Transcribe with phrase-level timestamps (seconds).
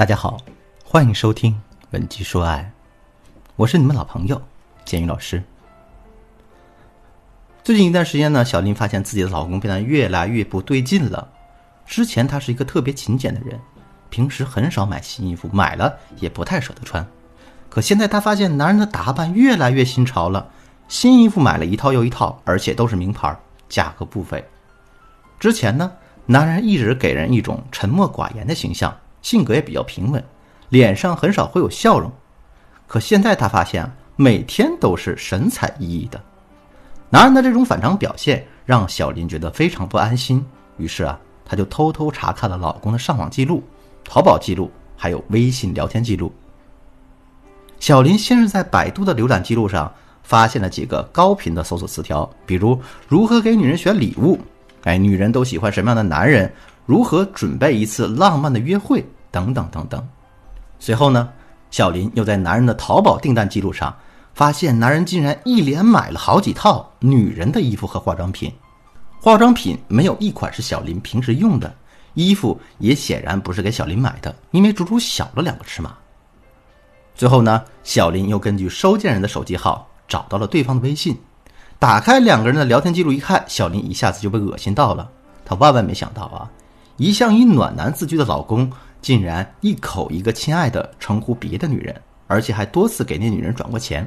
[0.00, 0.38] 大家好，
[0.82, 1.52] 欢迎收听
[1.90, 2.72] 《文姬说爱》，
[3.54, 4.40] 我是你们老朋友
[4.82, 5.42] 简宇老师。
[7.62, 11.28] 最近一段时间呢，小林发现自己的老公变得越来越不对劲了。
[11.84, 13.60] 之前他是一个特别勤俭的人，
[14.08, 17.06] 平时很少买新衣服，买了也不太舍得穿。
[17.68, 20.50] 可现在他发现男人的打扮越来越新潮了，
[20.88, 23.38] 新衣服买了一套又一套，而且都是名牌，
[23.68, 24.42] 价格不菲。
[25.38, 25.92] 之前呢，
[26.24, 28.96] 男人一直给人一种沉默寡言的形象。
[29.22, 30.22] 性格也比较平稳，
[30.68, 32.10] 脸上很少会有笑容。
[32.86, 36.20] 可现在他发现，每天都是神采奕奕的。
[37.08, 40.44] 男人的这种反常表现让小林觉得非常不安心。
[40.76, 43.62] 于是啊，他就偷偷查看了老公的上网记录、
[44.04, 46.32] 淘宝记录，还有微信聊天记录。
[47.78, 49.92] 小林先是在百度的浏览记录上
[50.22, 52.78] 发现了几个高频的搜索词条，比如
[53.08, 54.38] 如何给女人选礼物，
[54.84, 56.52] 哎，女人都喜欢什么样的男人？
[56.90, 59.06] 如何准备一次浪漫的约会？
[59.30, 60.04] 等等等等。
[60.80, 61.28] 随后呢，
[61.70, 63.94] 小林又在男人的淘宝订单记录上
[64.34, 68.52] 发现，男人竟然一连买了好几套女人的衣服和化妆品。
[69.20, 71.72] 化妆品没有一款是小林平时用的，
[72.14, 75.96] 衣服也显然不是给小林买的，因为足足小了两个尺码。
[77.14, 81.16] 最后呢，小林又根据收件人的手机号找到了对方的微信，
[81.78, 85.08] 打开两个人的聊天记录一看，小林一下子就被恶心到了。
[85.44, 86.50] 他万万没想到啊！
[87.00, 88.70] 一向以暖男自居的老公，
[89.00, 94.06] 竟然一口一个“亲爱的”称呼别的女人，而且还多次给那女人转过钱。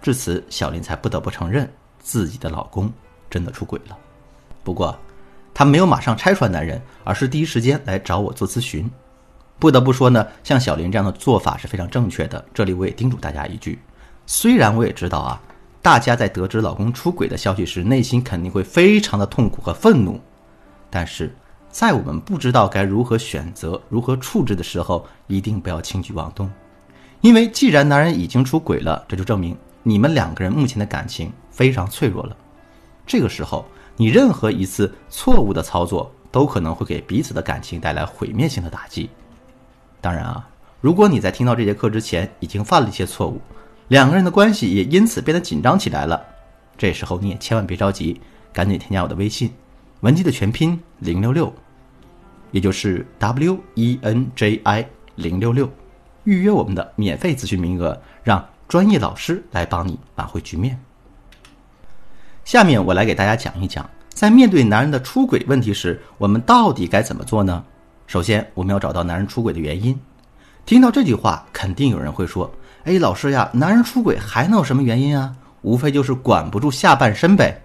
[0.00, 2.88] 至此，小林才不得不承认自己的老公
[3.28, 3.98] 真的出轨了。
[4.62, 4.96] 不过，
[5.52, 8.88] 他没有马上拆穿男人，而是第一时间来找我做咨询。
[9.58, 12.44] 不得不说呢，像小林这样的做法是非常正确的。
[12.54, 13.76] 这里我也叮嘱大家一句：
[14.24, 15.42] 虽然我也知道啊，
[15.82, 20.20] 大家在得知老公出轨的消息时，内心肯定会非常的痛苦和愤怒，
[20.88, 21.34] 但是。
[21.78, 26.50] 在我们不知道该如何选择、如何处置的时候，一定不要轻举妄动，
[27.20, 32.34] 因为既然男人已经出轨了，这就证明你们两个人目前的感情非常脆弱了。
[33.06, 33.62] 这个时候，
[33.94, 39.10] 你任何一次错误的操作，都可能会给彼此的感情带来毁灭性的打击。
[40.00, 40.48] 当然啊，
[40.80, 43.38] 如果你在听到这节课之前已经犯了一些错误，
[43.88, 46.24] 两个人的关系也因此变得紧张起来了，
[46.78, 48.18] 这时候你也千万别着急，
[48.50, 49.52] 赶紧添加我的微信，
[50.00, 51.52] 文姬的全拼零六六。
[52.50, 55.70] 也就是 W E N J I 零六六，
[56.24, 60.78] 预约我们的免费咨询名额，让专业老师来帮你挽回局面。
[62.44, 67.64] 下面我来给大家讲一讲，在面对男人的出轨问题时，我们到底该怎么做呢？
[68.06, 69.98] 首先，我们要找到男人出轨的原因。
[70.64, 72.48] 听到这句话，肯定有人会说
[72.84, 75.34] ：“哎，老师呀，男人出轨还能有什么原因啊？
[75.62, 77.60] 无非就是管不住下半身呗。”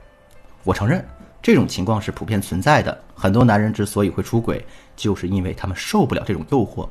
[0.63, 1.03] 我承认。
[1.41, 2.97] 这种情况是普遍存在的。
[3.15, 4.65] 很多男人之所以会出轨，
[4.95, 6.87] 就是因为他们受不了这种诱惑。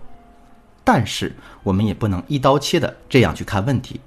[0.83, 4.00] 但是，我们也不能一刀切的这样去看问题。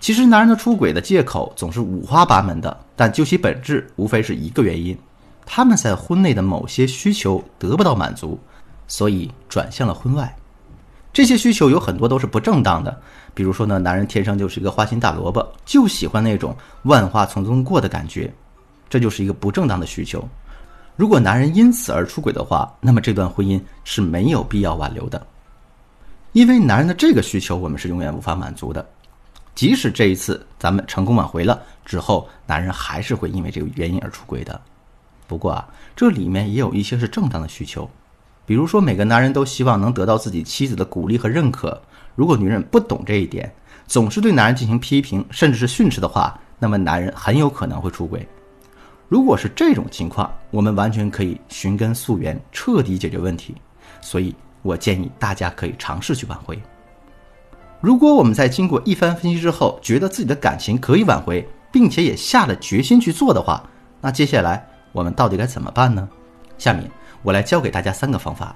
[0.00, 4.96] 其实，男人的出轨的借口总是五花八门的，但究其本质，无非是一个原因：
[5.44, 8.38] 他们在婚内的某些需求得不到满足，
[8.88, 10.34] 所以转向了婚外。
[11.12, 13.00] 这些需求有很多都是不正当的。
[13.34, 18.32] 比如说呢，男人天生就是一个花心大萝卜，就喜欢那种万花丛中过的感觉。
[18.90, 20.22] 这就是一个不正当的需求。
[20.96, 25.26] 如果男人因此而出轨的话，那么这段婚姻是没有必要挽留的，
[26.32, 28.86] 因为男人的这个需求我们是永远无法满足的。
[29.54, 34.60] 即使这一次咱们成功挽回了之后，男人还是会因为这个原因而出轨的。
[35.26, 37.88] 不过啊，这里面也有一些是正当的需求，
[38.44, 41.80] 比如说每个男人都希望能得到自己妻子的鼓励和认可。
[42.14, 43.50] 如果女人不懂这一点，
[43.86, 48.26] 总是对男人进行批评，甚至是训斥的话，那么男人很有可能会出轨。
[49.10, 53.56] 如果是这种情况，我们完全可以寻根溯源，彻底解决问题。
[54.00, 54.32] 所以
[54.62, 56.56] 我建议大家可以尝试去挽回。
[57.80, 63.68] 如果我们在经过一番分析之后，觉得自己的感情可以挽回，并且也下了决心去做的话，
[64.00, 66.08] 那接下来我们到底该怎么办呢？
[66.56, 66.88] 下面
[67.22, 68.54] 我来教给大家三个方法。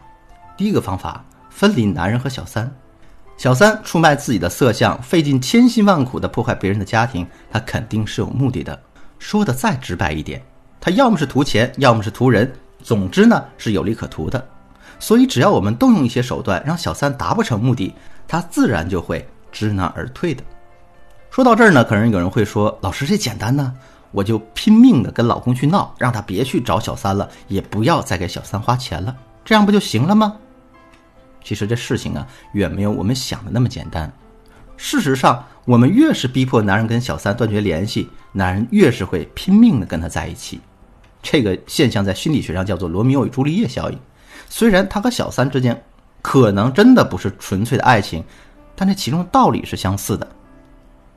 [0.56, 2.72] 第一个方法，分离男人和小三。
[3.36, 8.80] 小三出卖自己的色相，费尽千辛万苦的破坏别人的家庭，他肯定是有目的的。
[9.18, 10.42] 说的再直白一点，
[10.84, 12.52] 他要么是图钱，要么是图人，
[12.82, 14.46] 总之呢是有利可图的。
[14.98, 17.94] 所以只要我们动用一些手段，让小三达不成目的，
[18.28, 20.44] 他自然就会知难而退的。
[21.30, 23.72] 说到这儿呢，可能有人会说：“老师，这简单呢，
[24.10, 30.36] 我就拼命的跟老公去闹，让他别去找小三了，也不要再给小三花钱了，这样不就行了吗？”
[31.42, 34.12] 其实这事情啊，远没有我们想的那么简单。
[34.76, 40.60] 事实上，我们越是逼迫男人跟小三断绝联系，男人越是会拼命的跟他在一起。
[41.24, 43.98] 这个现象在心理学上叫做罗密欧与朱丽叶效应。
[44.48, 45.82] 虽然他和小三之间
[46.22, 48.22] 可能真的不是纯粹的爱情，
[48.76, 50.28] 但这其中道理是相似的。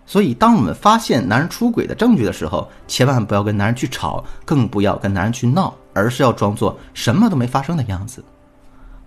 [0.05, 8.23] 所以，当我们发现男人出轨的证据的时候，千万不要跟男人去吵，更不要跟男人去闹，而是要装作什么都没发生的样子。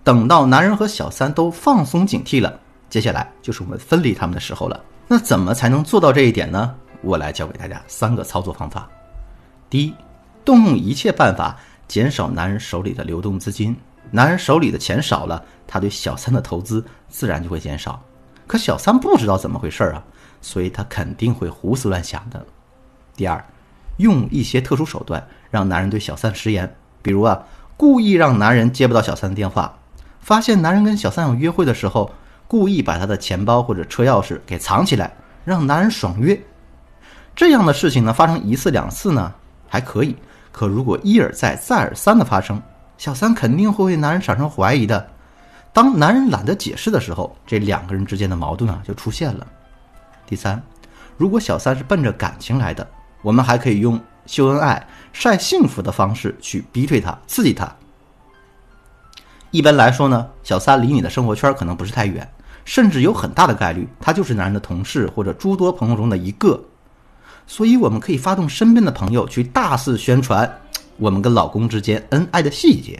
[0.03, 4.79] 等到男人和小三都放松警惕了，接下来就是我们分离他们的时候了。
[5.07, 6.73] 那怎么才能做到这一点呢？
[7.01, 8.87] 我来教给大家三个操作方法。
[9.71, 9.93] 第一，
[10.43, 11.57] 动用一切办法
[11.87, 13.75] 减少男人手里的流动资金。
[14.11, 18.01] 男人手里的钱少了，他对小三的投资自然就会减少。
[18.47, 20.03] 可小三不知道怎么回事啊。
[20.43, 22.43] 所以他肯定会胡思乱想的。
[23.15, 23.45] 第二，
[23.97, 27.43] 用一些特殊手段让男人对小三食言，比如啊，
[27.77, 29.77] 故意让男人接不到小三的电话，
[30.19, 32.11] 发现男人跟小三有约会的时候，
[32.47, 35.13] 故意把他的钱包或者车钥匙给藏起来，
[35.45, 36.41] 让男人爽约。
[37.35, 39.31] 这样的事情呢，发生一次两次呢
[39.67, 40.15] 还可以，
[40.51, 42.61] 可如果一而再再而三的发生，
[42.97, 45.07] 小三肯定会对男人产生怀疑的。
[45.73, 49.47] 当男人懒得解释的时候，这两个人之间的矛盾啊就出现了。
[50.25, 50.61] 第三，
[51.17, 52.85] 如果小三是奔着感情来的，
[53.21, 57.73] 我们还可以用秀恩爱、晒幸福的方式去逼退他、刺激他。
[59.51, 62.29] 一般来说呢，小三离你的生活圈可能不是太远，
[62.65, 66.61] 甚至有很大的概率他就是男人的同事或者诸多朋友中的一个。
[67.51, 70.49] 所以，我们可以发动身边的朋友去大肆宣传
[70.95, 72.97] 我们跟老公之间恩爱的细节。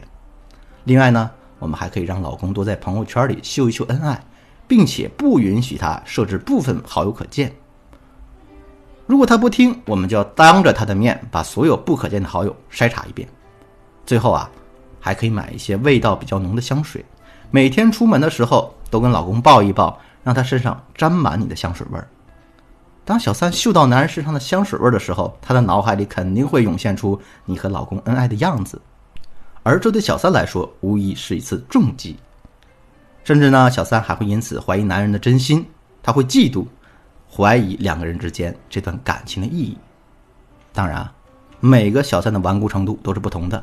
[0.84, 4.22] 另外呢，我们还可以让老公多在朋友圈里秀一秀恩爱。
[4.68, 7.52] 并且不允许他设置部分好友可见。
[9.06, 13.28] 如果他不听，我们就要当着他的面把所有不可见的好友筛查一遍。
[14.06, 14.50] 最后啊，
[14.98, 17.04] 还可以买一些味道比较浓的香水，
[17.50, 22.08] 每天出门的时候都跟老公抱一抱，让他身上沾满你的香水味儿。
[23.04, 28.80] 当小三嗅到男人身上的香水味的时候，她的脑海里肯定会涌现出你和老公恩爱的样子，
[29.62, 32.16] 而这对小三来说无疑是一次重击。
[33.24, 35.64] 甚至呢，小三还会因此怀疑男人的真心，
[36.02, 36.64] 他会嫉妒，
[37.30, 39.76] 怀疑两个人之间这段感情的意义。
[40.72, 41.08] 当然，
[41.60, 43.62] 每个小三的顽固程度都是不同的。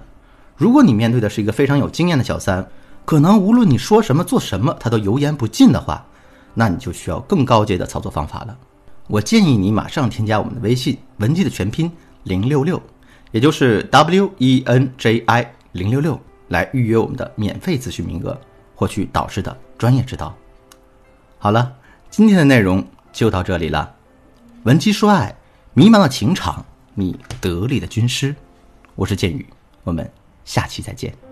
[0.56, 2.66] 如果你面对的是一个非常有经验的小三，
[3.06, 6.06] 可能无论你说什么做什么，他都油盐不进的话，
[6.54, 8.58] 那你就需要更高阶的操作方法了。
[9.10, 11.92] 我建议你马上添加我们的微信文姬的全拼
[12.26, 12.80] 零六六，
[13.32, 18.40] 也就是 W E N J I 零六六，来预约我们的免费咨询名额。
[18.76, 20.34] 获取导师的专业指导。
[21.38, 21.74] 好了，
[22.10, 23.94] 今天的内容就到这里了。
[24.64, 25.36] 文姬说爱，
[25.74, 26.64] 迷茫的情场，
[26.94, 28.34] 你得力的军师。
[28.96, 29.46] 我是剑宇，
[29.84, 30.10] 我们
[30.46, 31.29] 下期再见。